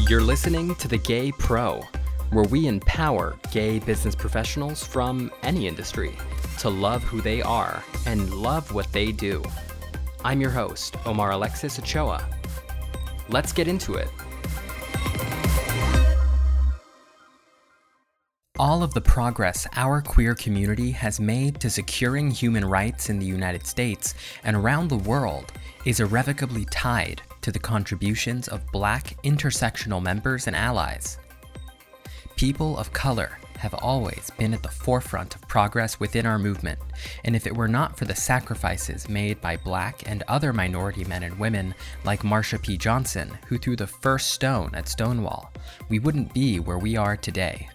You're 0.00 0.20
listening 0.20 0.74
to 0.76 0.88
The 0.88 0.98
Gay 0.98 1.32
Pro, 1.32 1.80
where 2.30 2.44
we 2.44 2.66
empower 2.66 3.38
gay 3.52 3.78
business 3.78 4.14
professionals 4.14 4.84
from 4.84 5.30
any 5.42 5.66
industry 5.66 6.14
to 6.58 6.68
love 6.68 7.02
who 7.02 7.22
they 7.22 7.40
are 7.40 7.82
and 8.04 8.34
love 8.34 8.74
what 8.74 8.92
they 8.92 9.12
do. 9.12 9.42
I'm 10.22 10.42
your 10.42 10.50
host, 10.50 10.96
Omar 11.06 11.30
Alexis 11.30 11.78
Ochoa. 11.78 12.28
Let's 13.30 13.52
get 13.52 13.66
into 13.66 13.94
it. 13.94 14.08
All 18.58 18.82
of 18.82 18.92
the 18.92 19.00
progress 19.00 19.66
our 19.74 20.02
queer 20.02 20.34
community 20.34 20.90
has 20.90 21.18
made 21.18 21.60
to 21.60 21.70
securing 21.70 22.30
human 22.30 22.64
rights 22.64 23.08
in 23.08 23.18
the 23.18 23.26
United 23.26 23.66
States 23.66 24.14
and 24.42 24.54
around 24.54 24.88
the 24.88 24.98
world 24.98 25.52
is 25.86 26.00
irrevocably 26.00 26.66
tied 26.66 27.22
to 27.44 27.52
the 27.52 27.58
contributions 27.58 28.48
of 28.48 28.66
black 28.72 29.22
intersectional 29.22 30.02
members 30.02 30.46
and 30.46 30.56
allies. 30.56 31.18
People 32.36 32.78
of 32.78 32.90
color 32.94 33.38
have 33.58 33.74
always 33.74 34.30
been 34.38 34.54
at 34.54 34.62
the 34.62 34.68
forefront 34.70 35.34
of 35.34 35.46
progress 35.46 36.00
within 36.00 36.24
our 36.24 36.38
movement, 36.38 36.78
and 37.22 37.36
if 37.36 37.46
it 37.46 37.54
were 37.54 37.68
not 37.68 37.98
for 37.98 38.06
the 38.06 38.14
sacrifices 38.14 39.10
made 39.10 39.42
by 39.42 39.58
black 39.58 40.08
and 40.08 40.22
other 40.26 40.54
minority 40.54 41.04
men 41.04 41.22
and 41.22 41.38
women 41.38 41.74
like 42.02 42.22
Marsha 42.22 42.60
P. 42.60 42.78
Johnson, 42.78 43.36
who 43.46 43.58
threw 43.58 43.76
the 43.76 43.86
first 43.86 44.30
stone 44.30 44.70
at 44.72 44.88
Stonewall, 44.88 45.52
we 45.90 45.98
wouldn't 45.98 46.32
be 46.32 46.60
where 46.60 46.78
we 46.78 46.96
are 46.96 47.14
today. 47.14 47.68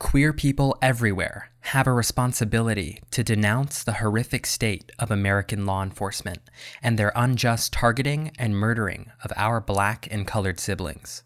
Queer 0.00 0.32
people 0.32 0.76
everywhere 0.80 1.50
have 1.60 1.86
a 1.86 1.92
responsibility 1.92 3.00
to 3.10 3.22
denounce 3.22 3.84
the 3.84 3.92
horrific 3.92 4.46
state 4.46 4.90
of 4.98 5.10
American 5.10 5.66
law 5.66 5.82
enforcement 5.82 6.40
and 6.82 6.98
their 6.98 7.12
unjust 7.14 7.74
targeting 7.74 8.32
and 8.38 8.56
murdering 8.56 9.12
of 9.22 9.30
our 9.36 9.60
black 9.60 10.08
and 10.10 10.26
colored 10.26 10.58
siblings. 10.58 11.22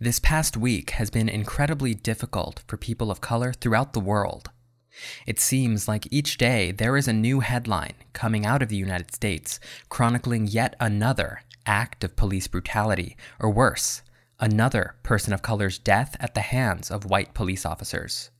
This 0.00 0.18
past 0.18 0.56
week 0.56 0.90
has 0.92 1.10
been 1.10 1.28
incredibly 1.28 1.94
difficult 1.94 2.62
for 2.66 2.78
people 2.78 3.10
of 3.10 3.20
color 3.20 3.52
throughout 3.52 3.92
the 3.92 4.00
world. 4.00 4.50
It 5.26 5.38
seems 5.38 5.86
like 5.86 6.08
each 6.10 6.38
day 6.38 6.72
there 6.72 6.96
is 6.96 7.06
a 7.06 7.12
new 7.12 7.40
headline 7.40 7.94
coming 8.14 8.46
out 8.46 8.62
of 8.62 8.70
the 8.70 8.76
United 8.76 9.14
States 9.14 9.60
chronicling 9.90 10.46
yet 10.46 10.74
another 10.80 11.42
act 11.66 12.02
of 12.02 12.16
police 12.16 12.48
brutality, 12.48 13.14
or 13.38 13.50
worse, 13.50 14.02
another 14.42 14.96
person 15.04 15.32
of 15.32 15.40
color's 15.40 15.78
death 15.78 16.16
at 16.18 16.34
the 16.34 16.40
hands 16.40 16.90
of 16.90 17.06
white 17.06 17.32
police 17.32 17.64
officers. 17.64 18.30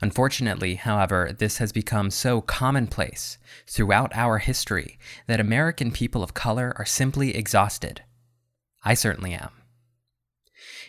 Unfortunately, 0.00 0.74
however, 0.74 1.30
this 1.38 1.58
has 1.58 1.70
become 1.70 2.10
so 2.10 2.40
commonplace 2.40 3.38
throughout 3.68 4.10
our 4.14 4.38
history 4.38 4.98
that 5.28 5.38
American 5.38 5.92
people 5.92 6.24
of 6.24 6.34
color 6.34 6.74
are 6.76 6.84
simply 6.84 7.36
exhausted. 7.36 8.02
I 8.84 8.94
certainly 8.94 9.32
am. 9.32 9.50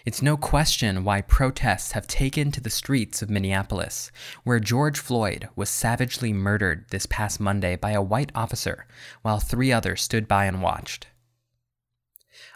It's 0.04 0.22
no 0.22 0.36
question 0.38 1.04
why 1.04 1.22
protests 1.22 1.92
have 1.92 2.08
taken 2.08 2.50
to 2.52 2.62
the 2.62 2.70
streets 2.70 3.22
of 3.22 3.30
Minneapolis, 3.30 4.12
where 4.44 4.60
George 4.60 5.00
Floyd 5.00 5.50
was 5.56 5.70
savagely 5.70 6.34
murdered 6.34 6.86
this 6.90 7.06
past 7.06 7.40
Monday 7.40 7.76
by 7.76 7.92
a 7.92 8.02
white 8.02 8.32
officer 8.34 8.88
while 9.22 9.40
three 9.40 9.72
others 9.72 10.02
stood 10.02 10.28
by 10.28 10.46
and 10.46 10.62
watched 10.62 11.08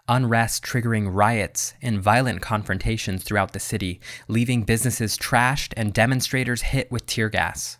unrest 0.08 0.64
triggering 0.64 1.14
riots 1.14 1.74
and 1.82 2.02
violent 2.02 2.42
confrontations 2.42 3.24
throughout 3.24 3.54
the 3.54 3.60
city, 3.60 4.00
leaving 4.28 4.64
businesses 4.64 5.18
trashed 5.18 5.74
and 5.78 5.94
demonstrators 5.94 6.62
hit 6.62 6.92
with 6.92 7.06
tear 7.06 7.30
gas. 7.30 7.78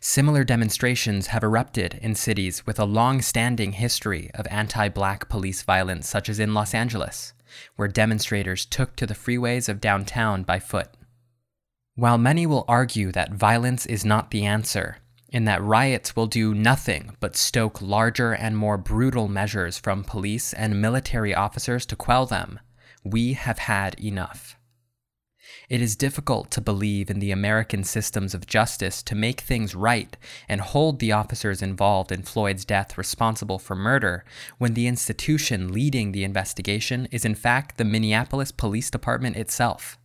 Similar 0.00 0.44
demonstrations 0.44 1.28
have 1.28 1.42
erupted 1.42 1.98
in 2.00 2.14
cities 2.14 2.66
with 2.66 2.78
a 2.78 2.84
long 2.84 3.20
standing 3.20 3.72
history 3.72 4.30
of 4.34 4.46
anti 4.50 4.88
black 4.88 5.28
police 5.28 5.62
violence, 5.62 6.08
such 6.08 6.28
as 6.28 6.38
in 6.38 6.54
Los 6.54 6.74
Angeles, 6.74 7.32
where 7.76 7.88
demonstrators 7.88 8.64
took 8.64 8.94
to 8.96 9.06
the 9.06 9.14
freeways 9.14 9.68
of 9.68 9.80
downtown 9.80 10.42
by 10.42 10.58
foot. 10.58 10.88
While 11.96 12.18
many 12.18 12.46
will 12.46 12.64
argue 12.68 13.10
that 13.12 13.32
violence 13.32 13.84
is 13.84 14.04
not 14.04 14.30
the 14.30 14.46
answer, 14.46 14.98
in 15.28 15.44
that 15.44 15.62
riots 15.62 16.16
will 16.16 16.26
do 16.26 16.54
nothing 16.54 17.16
but 17.20 17.36
stoke 17.36 17.82
larger 17.82 18.32
and 18.32 18.56
more 18.56 18.78
brutal 18.78 19.28
measures 19.28 19.78
from 19.78 20.04
police 20.04 20.52
and 20.52 20.80
military 20.80 21.34
officers 21.34 21.84
to 21.86 21.96
quell 21.96 22.26
them. 22.26 22.58
We 23.04 23.34
have 23.34 23.58
had 23.58 23.98
enough. 24.00 24.56
It 25.68 25.82
is 25.82 25.96
difficult 25.96 26.50
to 26.52 26.60
believe 26.60 27.10
in 27.10 27.18
the 27.18 27.30
American 27.30 27.84
systems 27.84 28.34
of 28.34 28.46
justice 28.46 29.02
to 29.02 29.14
make 29.14 29.40
things 29.40 29.74
right 29.74 30.16
and 30.48 30.60
hold 30.60 30.98
the 30.98 31.12
officers 31.12 31.60
involved 31.60 32.10
in 32.10 32.22
Floyd's 32.22 32.64
death 32.64 32.96
responsible 32.96 33.58
for 33.58 33.74
murder 33.74 34.24
when 34.56 34.74
the 34.74 34.86
institution 34.86 35.72
leading 35.72 36.12
the 36.12 36.24
investigation 36.24 37.06
is 37.10 37.24
in 37.24 37.34
fact 37.34 37.76
the 37.76 37.84
Minneapolis 37.84 38.50
Police 38.50 38.90
Department 38.90 39.36
itself. 39.36 39.98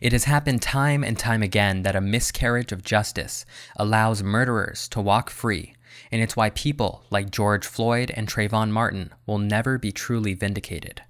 It 0.00 0.12
has 0.12 0.24
happened 0.24 0.62
time 0.62 1.04
and 1.04 1.18
time 1.18 1.42
again 1.42 1.82
that 1.82 1.96
a 1.96 2.00
miscarriage 2.00 2.72
of 2.72 2.82
justice 2.82 3.44
allows 3.76 4.22
murderers 4.22 4.88
to 4.88 5.00
walk 5.00 5.30
free, 5.30 5.74
and 6.10 6.22
it's 6.22 6.36
why 6.36 6.50
people 6.50 7.04
like 7.10 7.30
George 7.30 7.66
Floyd 7.66 8.10
and 8.14 8.28
Trayvon 8.28 8.70
Martin 8.70 9.12
will 9.26 9.38
never 9.38 9.78
be 9.78 9.92
truly 9.92 10.34
vindicated. 10.34 11.02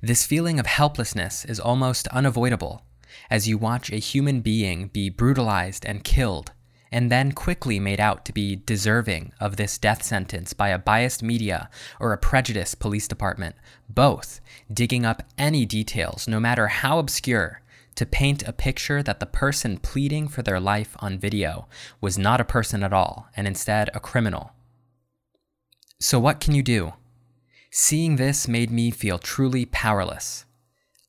This 0.00 0.26
feeling 0.26 0.58
of 0.58 0.66
helplessness 0.66 1.44
is 1.44 1.60
almost 1.60 2.08
unavoidable 2.08 2.84
as 3.30 3.46
you 3.46 3.58
watch 3.58 3.90
a 3.92 3.96
human 3.96 4.40
being 4.40 4.88
be 4.88 5.08
brutalized 5.08 5.84
and 5.84 6.02
killed 6.02 6.52
and 6.92 7.10
then 7.10 7.32
quickly 7.32 7.80
made 7.80 7.98
out 7.98 8.24
to 8.26 8.32
be 8.32 8.54
deserving 8.54 9.32
of 9.40 9.56
this 9.56 9.78
death 9.78 10.02
sentence 10.02 10.52
by 10.52 10.68
a 10.68 10.78
biased 10.78 11.22
media 11.22 11.70
or 11.98 12.12
a 12.12 12.18
prejudiced 12.18 12.78
police 12.78 13.08
department, 13.08 13.56
both 13.88 14.40
digging 14.72 15.06
up 15.06 15.22
any 15.38 15.64
details, 15.64 16.28
no 16.28 16.38
matter 16.38 16.68
how 16.68 16.98
obscure, 16.98 17.62
to 17.94 18.06
paint 18.06 18.46
a 18.46 18.52
picture 18.52 19.02
that 19.02 19.20
the 19.20 19.26
person 19.26 19.78
pleading 19.78 20.28
for 20.28 20.42
their 20.42 20.60
life 20.60 20.94
on 21.00 21.18
video 21.18 21.66
was 22.00 22.18
not 22.18 22.40
a 22.40 22.44
person 22.44 22.82
at 22.82 22.92
all, 22.92 23.28
and 23.36 23.46
instead 23.46 23.90
a 23.94 24.00
criminal. 24.00 24.52
So, 25.98 26.18
what 26.18 26.40
can 26.40 26.54
you 26.54 26.62
do? 26.62 26.94
Seeing 27.70 28.16
this 28.16 28.46
made 28.46 28.70
me 28.70 28.90
feel 28.90 29.18
truly 29.18 29.64
powerless. 29.66 30.44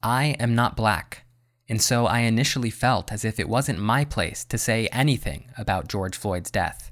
I 0.02 0.36
am 0.40 0.56
not 0.56 0.78
black 0.78 1.23
and 1.70 1.82
so 1.82 2.06
I 2.06 2.20
initially 2.20 2.70
felt 2.70 3.12
as 3.12 3.24
if 3.24 3.40
it 3.40 3.50
wasn't 3.50 3.80
my 3.80 4.06
place 4.06 4.44
to 4.46 4.58
say 4.58 4.88
anything 4.88 5.50
about 5.58 5.88
George 5.88 6.18
Floyd's 6.18 6.52
death. 6.52 6.92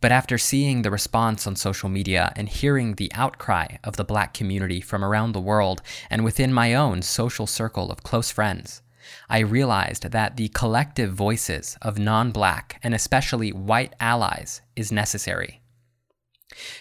But 0.00 0.12
after 0.12 0.36
seeing 0.36 0.82
the 0.82 0.90
response 0.90 1.46
on 1.46 1.56
social 1.56 1.88
media 1.88 2.32
and 2.36 2.48
hearing 2.48 2.94
the 2.94 3.10
outcry 3.14 3.76
of 3.82 3.96
the 3.96 4.04
black 4.04 4.34
community 4.34 4.80
from 4.80 5.04
around 5.04 5.32
the 5.32 5.40
world 5.40 5.80
and 6.10 6.24
within 6.24 6.52
my 6.52 6.74
own 6.74 7.02
social 7.02 7.46
circle 7.46 7.90
of 7.90 8.02
close 8.02 8.30
friends, 8.30 8.82
I 9.28 9.40
realized 9.40 10.10
that 10.10 10.36
the 10.36 10.48
collective 10.48 11.12
voices 11.12 11.76
of 11.82 11.98
non 11.98 12.30
black 12.30 12.78
and 12.82 12.94
especially 12.94 13.52
white 13.52 13.94
allies 14.00 14.60
is 14.76 14.92
necessary. 14.92 15.60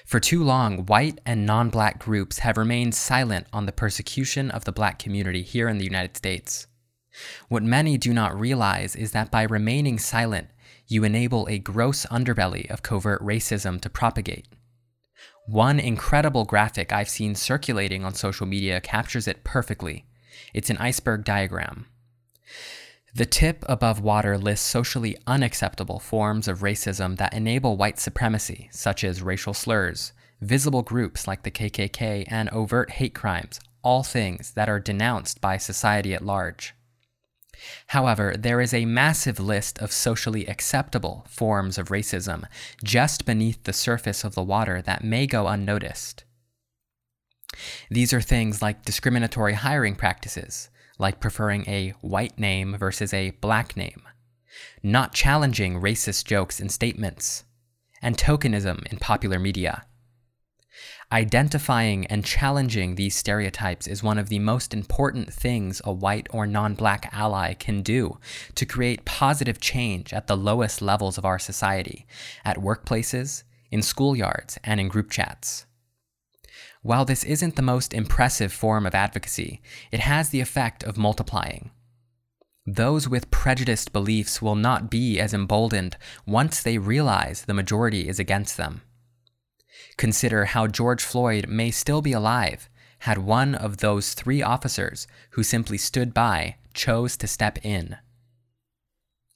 For 0.05 0.19
too 0.19 0.43
long, 0.43 0.85
white 0.85 1.19
and 1.25 1.45
non 1.45 1.69
black 1.69 1.99
groups 1.99 2.39
have 2.39 2.57
remained 2.57 2.95
silent 2.95 3.47
on 3.51 3.65
the 3.65 3.71
persecution 3.71 4.51
of 4.51 4.65
the 4.65 4.71
black 4.71 4.99
community 4.99 5.41
here 5.41 5.67
in 5.67 5.77
the 5.77 5.85
United 5.85 6.15
States. 6.15 6.67
What 7.47 7.63
many 7.63 7.97
do 7.97 8.13
not 8.13 8.39
realize 8.39 8.95
is 8.95 9.11
that 9.11 9.31
by 9.31 9.43
remaining 9.43 9.99
silent, 9.99 10.47
you 10.87 11.03
enable 11.03 11.47
a 11.47 11.59
gross 11.59 12.05
underbelly 12.07 12.69
of 12.69 12.83
covert 12.83 13.21
racism 13.21 13.79
to 13.81 13.89
propagate. 13.89 14.47
One 15.45 15.79
incredible 15.79 16.45
graphic 16.45 16.91
I've 16.91 17.09
seen 17.09 17.35
circulating 17.35 18.05
on 18.05 18.13
social 18.13 18.45
media 18.45 18.79
captures 18.79 19.27
it 19.27 19.43
perfectly. 19.43 20.05
It's 20.53 20.69
an 20.69 20.77
iceberg 20.77 21.25
diagram. 21.25 21.87
The 23.15 23.25
tip 23.25 23.63
above 23.69 24.01
water 24.01 24.37
lists 24.37 24.67
socially 24.67 25.15
unacceptable 25.27 25.99
forms 25.99 26.47
of 26.47 26.61
racism 26.61 27.17
that 27.17 27.33
enable 27.33 27.77
white 27.77 27.99
supremacy, 27.99 28.69
such 28.71 29.03
as 29.03 29.21
racial 29.21 29.53
slurs, 29.53 30.13
visible 30.41 30.81
groups 30.81 31.27
like 31.27 31.43
the 31.43 31.51
KKK, 31.51 32.25
and 32.27 32.49
overt 32.49 32.91
hate 32.91 33.13
crimes, 33.13 33.59
all 33.83 34.01
things 34.01 34.51
that 34.53 34.67
are 34.67 34.79
denounced 34.79 35.41
by 35.41 35.57
society 35.57 36.13
at 36.13 36.25
large. 36.25 36.73
However, 37.87 38.35
there 38.37 38.61
is 38.61 38.73
a 38.73 38.85
massive 38.85 39.39
list 39.39 39.79
of 39.79 39.91
socially 39.91 40.45
acceptable 40.47 41.25
forms 41.29 41.77
of 41.77 41.89
racism 41.89 42.45
just 42.83 43.25
beneath 43.25 43.63
the 43.63 43.73
surface 43.73 44.23
of 44.23 44.35
the 44.35 44.43
water 44.43 44.81
that 44.81 45.03
may 45.03 45.27
go 45.27 45.47
unnoticed. 45.47 46.23
These 47.89 48.13
are 48.13 48.21
things 48.21 48.61
like 48.61 48.85
discriminatory 48.85 49.53
hiring 49.53 49.95
practices, 49.95 50.69
like 50.97 51.19
preferring 51.19 51.67
a 51.67 51.93
white 52.01 52.39
name 52.39 52.75
versus 52.77 53.13
a 53.13 53.31
black 53.41 53.77
name, 53.77 54.01
not 54.81 55.13
challenging 55.13 55.79
racist 55.79 56.25
jokes 56.25 56.59
and 56.59 56.71
statements, 56.71 57.43
and 58.01 58.17
tokenism 58.17 58.85
in 58.91 58.97
popular 58.97 59.39
media. 59.39 59.85
Identifying 61.11 62.07
and 62.07 62.25
challenging 62.25 62.95
these 62.95 63.15
stereotypes 63.15 63.87
is 63.87 64.01
one 64.01 64.17
of 64.17 64.29
the 64.29 64.39
most 64.39 64.73
important 64.73 65.31
things 65.31 65.81
a 65.85 65.93
white 65.93 66.27
or 66.31 66.47
non 66.47 66.73
black 66.73 67.09
ally 67.13 67.53
can 67.53 67.81
do 67.81 68.17
to 68.55 68.65
create 68.65 69.05
positive 69.05 69.59
change 69.59 70.13
at 70.13 70.27
the 70.27 70.37
lowest 70.37 70.81
levels 70.81 71.17
of 71.17 71.25
our 71.25 71.39
society, 71.39 72.07
at 72.43 72.57
workplaces, 72.57 73.43
in 73.71 73.81
schoolyards, 73.81 74.57
and 74.63 74.79
in 74.79 74.87
group 74.87 75.09
chats. 75.11 75.65
While 76.81 77.05
this 77.05 77.23
isn't 77.23 77.55
the 77.55 77.61
most 77.61 77.93
impressive 77.93 78.51
form 78.51 78.85
of 78.85 78.95
advocacy, 78.95 79.61
it 79.91 80.01
has 80.01 80.29
the 80.29 80.41
effect 80.41 80.83
of 80.83 80.97
multiplying. 80.97 81.71
Those 82.65 83.07
with 83.07 83.31
prejudiced 83.31 83.93
beliefs 83.93 84.41
will 84.41 84.55
not 84.55 84.89
be 84.89 85.19
as 85.19 85.33
emboldened 85.33 85.97
once 86.25 86.61
they 86.61 86.77
realize 86.77 87.43
the 87.43 87.53
majority 87.53 88.07
is 88.07 88.19
against 88.19 88.57
them. 88.57 88.81
Consider 89.97 90.45
how 90.45 90.67
George 90.67 91.03
Floyd 91.03 91.47
may 91.47 91.71
still 91.71 92.01
be 92.01 92.13
alive 92.13 92.69
had 92.99 93.17
one 93.17 93.53
of 93.53 93.77
those 93.77 94.13
three 94.13 94.41
officers 94.41 95.07
who 95.31 95.43
simply 95.43 95.77
stood 95.77 96.13
by 96.13 96.55
chose 96.73 97.17
to 97.17 97.27
step 97.27 97.59
in. 97.63 97.97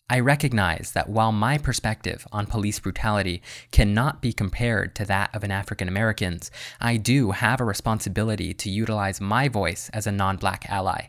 I 0.09 0.21
recognize 0.21 0.94
that 0.94 1.09
while 1.09 1.33
my 1.33 1.57
perspective 1.57 2.25
on 2.31 2.45
police 2.45 2.80
brutality 2.80 3.42
cannot 3.71 4.21
be 4.21 4.31
compared 4.31 4.95
to 4.95 5.06
that 5.06 5.36
of 5.36 5.44
an 5.44 5.51
African 5.51 5.89
American's, 5.89 6.50
I 6.80 6.95
do 6.95 7.31
have 7.31 7.59
a 7.59 7.65
responsibility 7.65 8.54
to 8.54 8.69
utilize 8.69 9.19
my 9.19 9.50
voice 9.50 9.89
as 9.92 10.07
a 10.07 10.13
non 10.13 10.38
black 10.38 10.65
ally. 10.69 11.07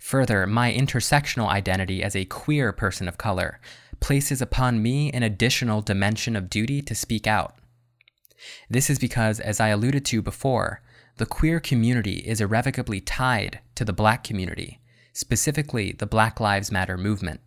Further, 0.00 0.46
my 0.46 0.72
intersectional 0.72 1.48
identity 1.48 2.02
as 2.02 2.16
a 2.16 2.24
queer 2.24 2.72
person 2.72 3.08
of 3.08 3.18
color 3.18 3.60
places 4.00 4.42
upon 4.42 4.82
me 4.82 5.10
an 5.12 5.22
additional 5.22 5.80
dimension 5.80 6.34
of 6.34 6.50
duty 6.50 6.82
to 6.82 6.94
speak 6.94 7.26
out. 7.26 7.54
This 8.68 8.90
is 8.90 8.98
because, 8.98 9.40
as 9.40 9.60
I 9.60 9.68
alluded 9.68 10.04
to 10.06 10.22
before, 10.22 10.82
the 11.16 11.26
queer 11.26 11.60
community 11.60 12.16
is 12.18 12.40
irrevocably 12.40 13.00
tied 13.00 13.60
to 13.74 13.84
the 13.84 13.92
black 13.92 14.24
community, 14.24 14.80
specifically 15.12 15.92
the 15.92 16.06
Black 16.06 16.40
Lives 16.40 16.72
Matter 16.72 16.96
movement. 16.96 17.40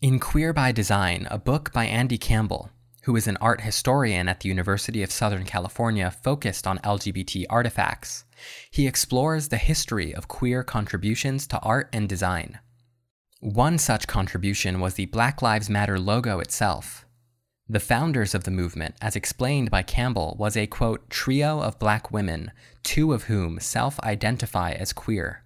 In 0.00 0.20
Queer 0.20 0.52
by 0.52 0.70
Design, 0.70 1.26
a 1.30 1.38
book 1.38 1.72
by 1.72 1.86
Andy 1.86 2.18
Campbell, 2.18 2.70
who 3.04 3.16
is 3.16 3.26
an 3.26 3.38
art 3.40 3.62
historian 3.62 4.28
at 4.28 4.40
the 4.40 4.48
University 4.48 5.02
of 5.02 5.10
Southern 5.10 5.44
California 5.44 6.10
focused 6.10 6.66
on 6.66 6.78
LGBT 6.80 7.46
artifacts, 7.48 8.24
he 8.70 8.86
explores 8.86 9.48
the 9.48 9.56
history 9.56 10.14
of 10.14 10.28
queer 10.28 10.62
contributions 10.62 11.46
to 11.46 11.58
art 11.60 11.88
and 11.92 12.08
design. 12.08 12.58
One 13.40 13.78
such 13.78 14.06
contribution 14.06 14.80
was 14.80 14.94
the 14.94 15.06
Black 15.06 15.42
Lives 15.42 15.68
Matter 15.68 15.98
logo 15.98 16.40
itself, 16.40 17.03
the 17.68 17.80
founders 17.80 18.34
of 18.34 18.44
the 18.44 18.50
movement, 18.50 18.94
as 19.00 19.16
explained 19.16 19.70
by 19.70 19.82
Campbell, 19.82 20.36
was 20.38 20.56
a 20.56 20.66
quote, 20.66 21.08
trio 21.08 21.60
of 21.60 21.78
black 21.78 22.10
women, 22.10 22.50
two 22.82 23.12
of 23.12 23.24
whom 23.24 23.58
self 23.58 23.98
identify 24.00 24.72
as 24.72 24.92
queer. 24.92 25.44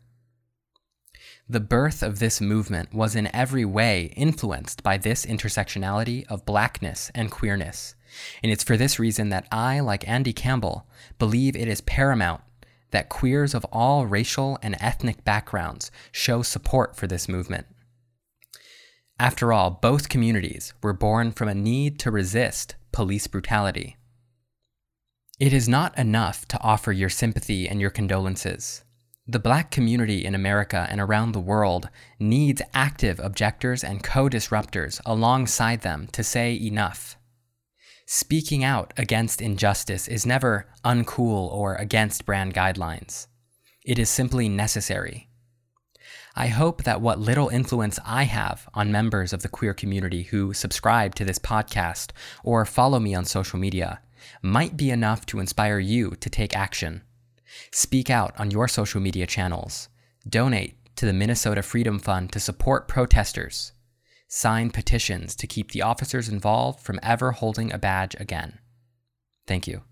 The 1.48 1.60
birth 1.60 2.02
of 2.02 2.18
this 2.18 2.40
movement 2.40 2.92
was 2.92 3.14
in 3.14 3.34
every 3.34 3.64
way 3.64 4.12
influenced 4.16 4.82
by 4.82 4.98
this 4.98 5.24
intersectionality 5.24 6.26
of 6.28 6.44
blackness 6.44 7.10
and 7.14 7.30
queerness. 7.30 7.94
And 8.42 8.50
it's 8.50 8.64
for 8.64 8.76
this 8.76 8.98
reason 8.98 9.28
that 9.30 9.46
I, 9.52 9.80
like 9.80 10.06
Andy 10.08 10.32
Campbell, 10.32 10.86
believe 11.18 11.56
it 11.56 11.68
is 11.68 11.80
paramount 11.80 12.42
that 12.90 13.08
queers 13.08 13.54
of 13.54 13.64
all 13.66 14.06
racial 14.06 14.58
and 14.62 14.76
ethnic 14.80 15.24
backgrounds 15.24 15.90
show 16.10 16.42
support 16.42 16.96
for 16.96 17.06
this 17.06 17.28
movement. 17.28 17.66
After 19.20 19.52
all, 19.52 19.70
both 19.70 20.08
communities 20.08 20.74
were 20.82 20.92
born 20.92 21.32
from 21.32 21.48
a 21.48 21.54
need 21.54 21.98
to 22.00 22.10
resist 22.10 22.76
police 22.92 23.26
brutality. 23.26 23.96
It 25.40 25.52
is 25.52 25.68
not 25.68 25.96
enough 25.98 26.46
to 26.48 26.60
offer 26.62 26.92
your 26.92 27.08
sympathy 27.08 27.68
and 27.68 27.80
your 27.80 27.90
condolences. 27.90 28.84
The 29.26 29.38
black 29.38 29.70
community 29.70 30.24
in 30.24 30.34
America 30.34 30.86
and 30.88 31.00
around 31.00 31.32
the 31.32 31.40
world 31.40 31.90
needs 32.18 32.62
active 32.72 33.20
objectors 33.20 33.84
and 33.84 34.02
co 34.02 34.28
disruptors 34.28 35.00
alongside 35.04 35.82
them 35.82 36.08
to 36.12 36.24
say 36.24 36.54
enough. 36.54 37.16
Speaking 38.06 38.64
out 38.64 38.94
against 38.96 39.42
injustice 39.42 40.08
is 40.08 40.24
never 40.24 40.66
uncool 40.84 41.52
or 41.52 41.74
against 41.74 42.24
brand 42.24 42.54
guidelines. 42.54 43.26
It 43.84 43.98
is 43.98 44.08
simply 44.08 44.48
necessary. 44.48 45.27
I 46.40 46.46
hope 46.46 46.84
that 46.84 47.00
what 47.00 47.18
little 47.18 47.48
influence 47.48 47.98
I 48.06 48.22
have 48.22 48.68
on 48.72 48.92
members 48.92 49.32
of 49.32 49.42
the 49.42 49.48
queer 49.48 49.74
community 49.74 50.22
who 50.22 50.54
subscribe 50.54 51.16
to 51.16 51.24
this 51.24 51.40
podcast 51.40 52.12
or 52.44 52.64
follow 52.64 53.00
me 53.00 53.12
on 53.12 53.24
social 53.24 53.58
media 53.58 53.98
might 54.40 54.76
be 54.76 54.90
enough 54.90 55.26
to 55.26 55.40
inspire 55.40 55.80
you 55.80 56.12
to 56.20 56.30
take 56.30 56.54
action. 56.54 57.02
Speak 57.72 58.08
out 58.08 58.38
on 58.38 58.52
your 58.52 58.68
social 58.68 59.00
media 59.00 59.26
channels. 59.26 59.88
Donate 60.28 60.76
to 60.94 61.06
the 61.06 61.12
Minnesota 61.12 61.60
Freedom 61.60 61.98
Fund 61.98 62.30
to 62.30 62.38
support 62.38 62.86
protesters. 62.86 63.72
Sign 64.28 64.70
petitions 64.70 65.34
to 65.34 65.48
keep 65.48 65.72
the 65.72 65.82
officers 65.82 66.28
involved 66.28 66.78
from 66.78 67.00
ever 67.02 67.32
holding 67.32 67.72
a 67.72 67.78
badge 67.78 68.14
again. 68.20 68.60
Thank 69.48 69.66
you. 69.66 69.82